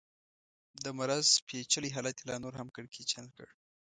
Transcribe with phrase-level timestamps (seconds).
[0.83, 3.47] د مرض پېچلی حالت یې لا نور هم کړکېچن کړ.